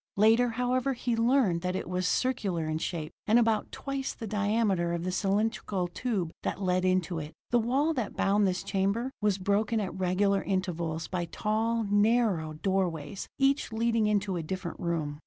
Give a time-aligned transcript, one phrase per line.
[0.17, 4.93] Later, however, he learned that it was circular in shape, and about twice the diameter
[4.93, 7.33] of the cylindrical tube that led into it.
[7.51, 13.27] The wall that bound this chamber was broken at regular intervals by tall, narrow, doorways,
[13.37, 15.19] each leading into a different room.